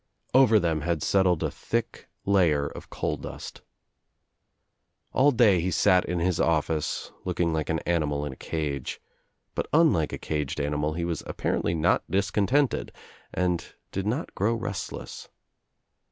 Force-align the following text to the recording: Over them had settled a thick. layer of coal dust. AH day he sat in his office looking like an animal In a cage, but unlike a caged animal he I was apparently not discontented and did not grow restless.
Over 0.33 0.57
them 0.59 0.81
had 0.81 1.03
settled 1.03 1.43
a 1.43 1.51
thick. 1.51 2.07
layer 2.25 2.65
of 2.65 2.89
coal 2.89 3.17
dust. 3.17 3.61
AH 5.13 5.29
day 5.29 5.61
he 5.61 5.69
sat 5.69 6.05
in 6.05 6.17
his 6.17 6.39
office 6.39 7.11
looking 7.23 7.53
like 7.53 7.69
an 7.69 7.77
animal 7.81 8.25
In 8.25 8.33
a 8.33 8.35
cage, 8.35 8.99
but 9.53 9.67
unlike 9.71 10.11
a 10.11 10.17
caged 10.17 10.59
animal 10.59 10.93
he 10.95 11.03
I 11.03 11.05
was 11.05 11.21
apparently 11.27 11.75
not 11.75 12.01
discontented 12.09 12.91
and 13.31 13.63
did 13.91 14.07
not 14.07 14.33
grow 14.33 14.55
restless. 14.55 15.29